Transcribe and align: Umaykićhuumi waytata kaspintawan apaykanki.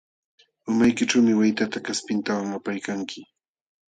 Umaykićhuumi 0.69 1.33
waytata 1.39 1.77
kaspintawan 1.85 2.49
apaykanki. 2.57 3.19